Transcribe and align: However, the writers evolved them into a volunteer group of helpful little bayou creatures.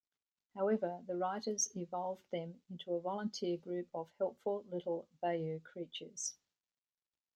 However, 0.55 1.03
the 1.05 1.15
writers 1.15 1.69
evolved 1.75 2.23
them 2.31 2.59
into 2.71 2.91
a 2.95 2.99
volunteer 2.99 3.57
group 3.57 3.87
of 3.93 4.09
helpful 4.17 4.65
little 4.71 5.07
bayou 5.21 5.59
creatures. 5.59 6.33